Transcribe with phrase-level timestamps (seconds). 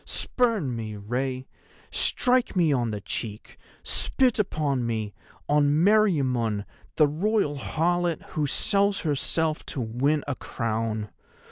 [0.03, 1.45] Spurn me, Rei;
[1.91, 5.13] strike me on the cheek, spit upon me,
[5.47, 11.09] on Meriamun, the Royal harlot who sells herself to win a crown.